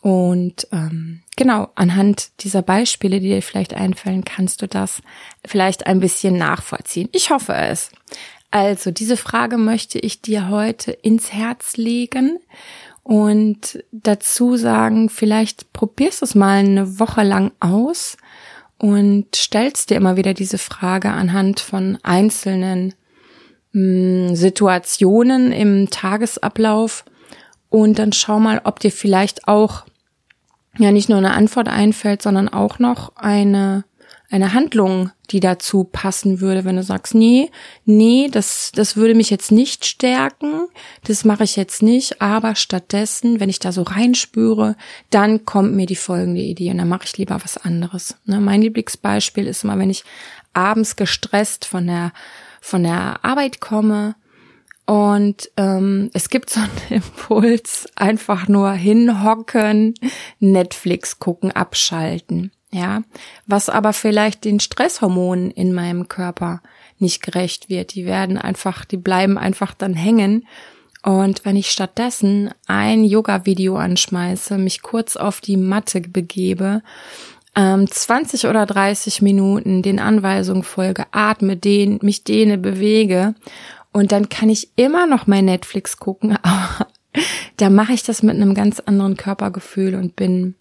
Und 0.00 0.68
ähm, 0.70 1.22
genau, 1.36 1.68
anhand 1.74 2.30
dieser 2.40 2.62
Beispiele, 2.62 3.20
die 3.20 3.28
dir 3.28 3.42
vielleicht 3.42 3.74
einfallen, 3.74 4.24
kannst 4.24 4.62
du 4.62 4.68
das 4.68 5.02
vielleicht 5.44 5.86
ein 5.86 6.00
bisschen 6.00 6.36
nachvollziehen. 6.36 7.08
Ich 7.12 7.30
hoffe 7.30 7.54
es. 7.54 7.90
Also, 8.50 8.90
diese 8.90 9.16
Frage 9.16 9.58
möchte 9.58 9.98
ich 9.98 10.22
dir 10.22 10.48
heute 10.48 10.92
ins 10.92 11.32
Herz 11.32 11.76
legen 11.76 12.38
und 13.02 13.82
dazu 13.90 14.56
sagen, 14.56 15.10
vielleicht 15.10 15.72
probierst 15.72 16.22
du 16.22 16.26
es 16.26 16.34
mal 16.34 16.58
eine 16.58 16.98
Woche 16.98 17.22
lang 17.22 17.52
aus 17.60 18.16
und 18.78 19.34
stellst 19.34 19.90
dir 19.90 19.96
immer 19.96 20.16
wieder 20.16 20.32
diese 20.34 20.58
Frage 20.58 21.10
anhand 21.10 21.60
von 21.60 21.98
einzelnen 22.02 22.94
mh, 23.72 24.28
hm, 24.28 24.36
Situationen 24.36 25.52
im 25.52 25.90
Tagesablauf 25.90 27.04
und 27.70 27.98
dann 27.98 28.12
schau 28.12 28.38
mal, 28.38 28.60
ob 28.64 28.80
dir 28.80 28.92
vielleicht 28.92 29.48
auch 29.48 29.84
ja 30.78 30.92
nicht 30.92 31.08
nur 31.08 31.18
eine 31.18 31.32
Antwort 31.32 31.68
einfällt, 31.68 32.22
sondern 32.22 32.48
auch 32.48 32.78
noch 32.78 33.16
eine 33.16 33.84
eine 34.30 34.52
Handlung, 34.52 35.10
die 35.30 35.40
dazu 35.40 35.84
passen 35.84 36.40
würde, 36.40 36.64
wenn 36.64 36.76
du 36.76 36.82
sagst, 36.82 37.14
nee, 37.14 37.50
nee, 37.86 38.28
das, 38.30 38.72
das 38.74 38.96
würde 38.96 39.14
mich 39.14 39.30
jetzt 39.30 39.50
nicht 39.50 39.86
stärken, 39.86 40.68
das 41.04 41.24
mache 41.24 41.44
ich 41.44 41.56
jetzt 41.56 41.82
nicht, 41.82 42.20
aber 42.20 42.54
stattdessen, 42.54 43.40
wenn 43.40 43.48
ich 43.48 43.58
da 43.58 43.72
so 43.72 43.82
reinspüre, 43.82 44.76
dann 45.08 45.46
kommt 45.46 45.74
mir 45.74 45.86
die 45.86 45.96
folgende 45.96 46.42
Idee 46.42 46.70
und 46.70 46.78
dann 46.78 46.88
mache 46.88 47.04
ich 47.06 47.16
lieber 47.16 47.38
was 47.42 47.56
anderes. 47.56 48.16
Ne, 48.26 48.38
mein 48.38 48.60
Lieblingsbeispiel 48.60 49.46
ist 49.46 49.64
immer, 49.64 49.78
wenn 49.78 49.90
ich 49.90 50.04
abends 50.52 50.96
gestresst 50.96 51.64
von 51.64 51.86
der, 51.86 52.12
von 52.60 52.82
der 52.82 53.24
Arbeit 53.24 53.60
komme, 53.60 54.14
und 54.88 55.50
ähm, 55.58 56.08
es 56.14 56.30
gibt 56.30 56.48
so 56.48 56.60
einen 56.60 56.70
Impuls, 57.02 57.86
einfach 57.94 58.48
nur 58.48 58.72
hinhocken, 58.72 59.92
Netflix 60.40 61.18
gucken, 61.18 61.52
abschalten. 61.52 62.52
Ja, 62.72 63.02
was 63.46 63.68
aber 63.68 63.92
vielleicht 63.92 64.46
den 64.46 64.60
Stresshormonen 64.60 65.50
in 65.50 65.74
meinem 65.74 66.08
Körper 66.08 66.62
nicht 66.98 67.22
gerecht 67.22 67.68
wird. 67.68 67.94
Die 67.94 68.06
werden 68.06 68.38
einfach, 68.38 68.86
die 68.86 68.96
bleiben 68.96 69.36
einfach 69.36 69.74
dann 69.74 69.92
hängen. 69.92 70.46
Und 71.02 71.44
wenn 71.44 71.56
ich 71.56 71.70
stattdessen 71.70 72.50
ein 72.66 73.04
Yoga-Video 73.04 73.76
anschmeiße, 73.76 74.56
mich 74.56 74.80
kurz 74.80 75.16
auf 75.16 75.42
die 75.42 75.58
Matte 75.58 76.00
begebe, 76.00 76.82
ähm, 77.54 77.90
20 77.90 78.46
oder 78.46 78.64
30 78.64 79.20
Minuten 79.20 79.82
den 79.82 79.98
Anweisungen 79.98 80.62
folge, 80.62 81.06
atme, 81.10 81.56
dehn, 81.56 81.98
mich 82.02 82.24
dehne, 82.24 82.56
bewege 82.56 83.34
und 83.92 84.12
dann 84.12 84.28
kann 84.28 84.48
ich 84.48 84.70
immer 84.76 85.06
noch 85.06 85.26
mein 85.26 85.46
Netflix 85.46 85.96
gucken, 85.96 86.38
aber 86.42 86.88
da 87.56 87.70
mache 87.70 87.92
ich 87.92 88.02
das 88.02 88.22
mit 88.22 88.36
einem 88.36 88.54
ganz 88.54 88.80
anderen 88.80 89.16
Körpergefühl 89.16 89.94
und 89.94 90.16
bin 90.16 90.54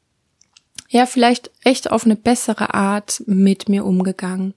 ja 0.89 1.05
vielleicht 1.05 1.51
echt 1.63 1.91
auf 1.91 2.05
eine 2.05 2.15
bessere 2.15 2.73
Art 2.73 3.23
mit 3.25 3.69
mir 3.69 3.85
umgegangen. 3.85 4.53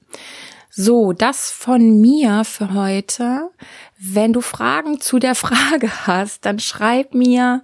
So, 0.73 1.13
das 1.13 1.51
von 1.51 2.01
mir 2.01 2.45
für 2.45 2.75
heute. 2.75 3.51
Wenn 3.99 4.33
du 4.33 4.41
Fragen 4.41 5.01
zu 5.01 5.19
der 5.19 5.35
Frage 5.35 6.07
hast, 6.07 6.47
dann 6.47 6.61
schreib 6.61 7.13
mir 7.13 7.63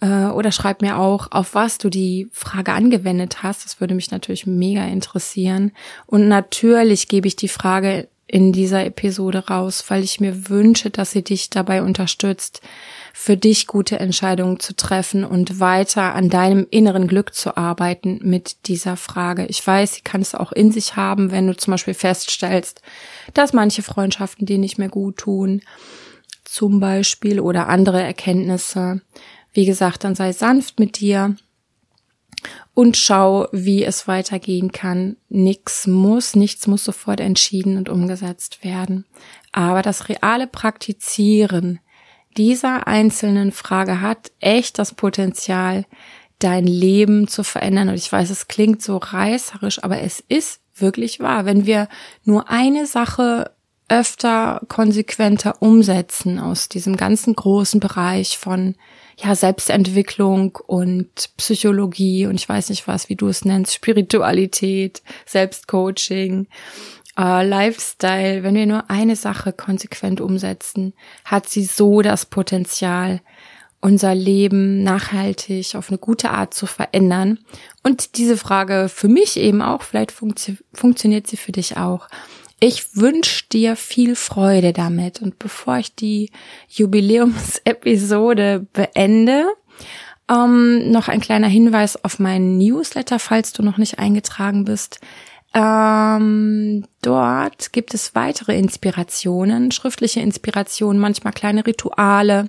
äh, 0.00 0.26
oder 0.26 0.52
schreib 0.52 0.80
mir 0.80 0.98
auch, 0.98 1.32
auf 1.32 1.56
was 1.56 1.78
du 1.78 1.90
die 1.90 2.28
Frage 2.30 2.72
angewendet 2.72 3.42
hast. 3.42 3.64
Das 3.64 3.80
würde 3.80 3.96
mich 3.96 4.12
natürlich 4.12 4.46
mega 4.46 4.84
interessieren. 4.84 5.72
Und 6.06 6.28
natürlich 6.28 7.08
gebe 7.08 7.26
ich 7.26 7.34
die 7.34 7.48
Frage 7.48 8.08
in 8.34 8.50
dieser 8.50 8.84
Episode 8.84 9.46
raus, 9.46 9.84
weil 9.86 10.02
ich 10.02 10.18
mir 10.18 10.48
wünsche, 10.48 10.90
dass 10.90 11.12
sie 11.12 11.22
dich 11.22 11.50
dabei 11.50 11.84
unterstützt, 11.84 12.62
für 13.12 13.36
dich 13.36 13.68
gute 13.68 14.00
Entscheidungen 14.00 14.58
zu 14.58 14.74
treffen 14.74 15.24
und 15.24 15.60
weiter 15.60 16.16
an 16.16 16.30
deinem 16.30 16.66
inneren 16.68 17.06
Glück 17.06 17.32
zu 17.32 17.56
arbeiten 17.56 18.18
mit 18.24 18.66
dieser 18.66 18.96
Frage. 18.96 19.46
Ich 19.46 19.64
weiß, 19.64 19.94
sie 19.94 20.00
kann 20.00 20.20
es 20.20 20.34
auch 20.34 20.50
in 20.50 20.72
sich 20.72 20.96
haben, 20.96 21.30
wenn 21.30 21.46
du 21.46 21.56
zum 21.56 21.70
Beispiel 21.74 21.94
feststellst, 21.94 22.82
dass 23.34 23.52
manche 23.52 23.84
Freundschaften 23.84 24.46
dir 24.46 24.58
nicht 24.58 24.78
mehr 24.78 24.88
gut 24.88 25.18
tun, 25.18 25.62
zum 26.42 26.80
Beispiel, 26.80 27.38
oder 27.38 27.68
andere 27.68 28.02
Erkenntnisse. 28.02 29.00
Wie 29.52 29.64
gesagt, 29.64 30.02
dann 30.02 30.16
sei 30.16 30.32
sanft 30.32 30.80
mit 30.80 30.98
dir 30.98 31.36
und 32.74 32.96
schau, 32.96 33.48
wie 33.52 33.84
es 33.84 34.08
weitergehen 34.08 34.72
kann. 34.72 35.16
Nichts 35.28 35.86
muss, 35.86 36.34
nichts 36.36 36.66
muss 36.66 36.84
sofort 36.84 37.20
entschieden 37.20 37.76
und 37.76 37.88
umgesetzt 37.88 38.64
werden. 38.64 39.04
Aber 39.52 39.82
das 39.82 40.08
reale 40.08 40.46
Praktizieren 40.46 41.80
dieser 42.36 42.86
einzelnen 42.88 43.52
Frage 43.52 44.00
hat 44.00 44.32
echt 44.40 44.78
das 44.78 44.94
Potenzial, 44.94 45.84
dein 46.40 46.66
Leben 46.66 47.28
zu 47.28 47.44
verändern. 47.44 47.88
Und 47.88 47.94
ich 47.94 48.10
weiß, 48.10 48.30
es 48.30 48.48
klingt 48.48 48.82
so 48.82 48.96
reißerisch, 48.96 49.82
aber 49.84 50.00
es 50.00 50.20
ist 50.20 50.60
wirklich 50.74 51.20
wahr. 51.20 51.44
Wenn 51.44 51.66
wir 51.66 51.88
nur 52.24 52.50
eine 52.50 52.86
Sache 52.86 53.52
öfter 53.88 54.62
konsequenter 54.68 55.60
umsetzen 55.60 56.38
aus 56.38 56.68
diesem 56.68 56.96
ganzen 56.96 57.34
großen 57.34 57.80
Bereich 57.80 58.38
von 58.38 58.76
ja, 59.16 59.34
Selbstentwicklung 59.34 60.58
und 60.66 61.30
Psychologie 61.36 62.26
und 62.26 62.34
ich 62.34 62.48
weiß 62.48 62.70
nicht 62.70 62.88
was, 62.88 63.08
wie 63.08 63.16
du 63.16 63.28
es 63.28 63.44
nennst, 63.44 63.74
Spiritualität, 63.74 65.02
Selbstcoaching, 65.26 66.48
äh, 67.16 67.46
Lifestyle, 67.46 68.42
wenn 68.42 68.54
wir 68.54 68.66
nur 68.66 68.90
eine 68.90 69.16
Sache 69.16 69.52
konsequent 69.52 70.20
umsetzen, 70.20 70.94
hat 71.24 71.48
sie 71.48 71.64
so 71.64 72.02
das 72.02 72.26
Potenzial, 72.26 73.20
unser 73.80 74.14
Leben 74.14 74.82
nachhaltig 74.82 75.74
auf 75.74 75.90
eine 75.90 75.98
gute 75.98 76.30
Art 76.30 76.54
zu 76.54 76.64
verändern. 76.64 77.40
Und 77.82 78.16
diese 78.16 78.38
Frage 78.38 78.88
für 78.88 79.08
mich 79.08 79.36
eben 79.36 79.60
auch, 79.60 79.82
vielleicht 79.82 80.10
funktio 80.10 80.54
funktioniert 80.72 81.26
sie 81.26 81.36
für 81.36 81.52
dich 81.52 81.76
auch. 81.76 82.08
Ich 82.66 82.96
wünsche 82.96 83.44
dir 83.52 83.76
viel 83.76 84.16
Freude 84.16 84.72
damit. 84.72 85.20
Und 85.20 85.38
bevor 85.38 85.76
ich 85.76 85.94
die 85.94 86.30
Jubiläumsepisode 86.70 88.66
beende, 88.72 89.44
ähm, 90.30 90.90
noch 90.90 91.08
ein 91.08 91.20
kleiner 91.20 91.48
Hinweis 91.48 92.02
auf 92.02 92.18
meinen 92.18 92.56
Newsletter, 92.56 93.18
falls 93.18 93.52
du 93.52 93.62
noch 93.62 93.76
nicht 93.76 93.98
eingetragen 93.98 94.64
bist. 94.64 94.98
Ähm, 95.52 96.86
dort 97.02 97.74
gibt 97.74 97.92
es 97.92 98.14
weitere 98.14 98.56
Inspirationen, 98.58 99.70
schriftliche 99.70 100.20
Inspirationen, 100.20 100.98
manchmal 100.98 101.34
kleine 101.34 101.66
Rituale, 101.66 102.48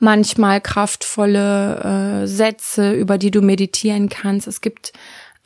manchmal 0.00 0.60
kraftvolle 0.60 2.22
äh, 2.24 2.26
Sätze, 2.26 2.92
über 2.92 3.18
die 3.18 3.30
du 3.30 3.40
meditieren 3.40 4.08
kannst. 4.08 4.48
Es 4.48 4.60
gibt 4.60 4.92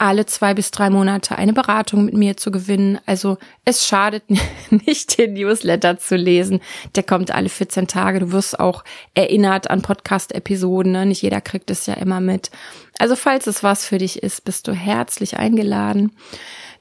alle 0.00 0.25
zwei 0.25 0.54
bis 0.54 0.71
drei 0.71 0.88
Monate 0.88 1.37
eine 1.37 1.52
Beratung 1.52 2.07
mit 2.07 2.14
mir 2.14 2.37
zu 2.37 2.50
gewinnen. 2.50 2.99
Also 3.04 3.37
es 3.66 3.87
schadet 3.87 4.25
nicht, 4.71 5.19
den 5.19 5.35
Newsletter 5.35 5.99
zu 5.99 6.16
lesen. 6.16 6.61
Der 6.95 7.02
kommt 7.02 7.30
alle 7.30 7.50
14 7.50 7.87
Tage. 7.87 8.21
Du 8.21 8.33
wirst 8.33 8.59
auch 8.59 8.83
erinnert 9.14 9.71
an 9.71 9.83
Podcast-Episoden. 9.83 10.92
Ne? 10.92 11.04
Nicht 11.07 11.23
jeder 11.23 11.42
kriegt 11.42 11.71
es 11.71 11.85
ja 11.85 11.95
immer 11.95 12.21
mit. 12.21 12.50
Also 12.99 13.14
falls 13.14 13.47
es 13.47 13.62
was 13.62 13.85
für 13.85 13.99
dich 13.99 14.23
ist, 14.23 14.45
bist 14.45 14.69
du 14.69 14.73
herzlich 14.73 15.36
eingeladen, 15.36 16.13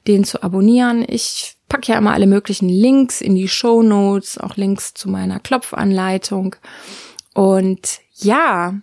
den 0.06 0.24
zu 0.24 0.42
abonnieren. 0.42 1.04
Ich 1.06 1.56
packe 1.68 1.92
ja 1.92 1.98
immer 1.98 2.14
alle 2.14 2.26
möglichen 2.26 2.70
Links 2.70 3.20
in 3.20 3.34
die 3.34 3.48
Show 3.48 3.82
Notes, 3.82 4.38
auch 4.38 4.56
Links 4.56 4.94
zu 4.94 5.10
meiner 5.10 5.40
Klopfanleitung. 5.40 6.56
Und 7.34 8.00
ja, 8.14 8.74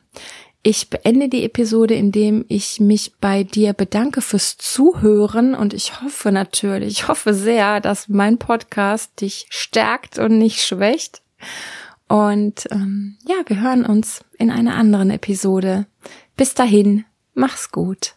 ich 0.67 0.89
beende 0.89 1.30
die 1.30 1.45
Episode, 1.45 1.93
indem 1.93 2.43
ich 2.49 2.82
mich 2.82 3.13
bei 3.21 3.43
dir 3.45 3.71
bedanke 3.71 4.19
fürs 4.19 4.58
Zuhören 4.58 5.56
und 5.56 5.73
ich 5.73 6.01
hoffe 6.01 6.30
natürlich, 6.34 6.89
ich 6.89 7.08
hoffe 7.08 7.34
sehr, 7.34 7.80
dass 7.80 8.10
mein 8.10 8.38
Podcast 8.38 9.21
dich 9.21 9.45
stärkt 9.47 10.19
und 10.19 10.38
nicht 10.38 10.62
schwächt. 10.62 11.21
Und 12.10 12.67
ähm, 12.71 13.15
ja, 13.25 13.36
wir 13.45 13.62
hören 13.62 13.86
uns 13.86 14.25
in 14.38 14.51
einer 14.51 14.75
anderen 14.75 15.10
Episode. 15.10 15.86
Bis 16.36 16.53
dahin, 16.53 17.06
mach's 17.34 17.71
gut. 17.71 18.15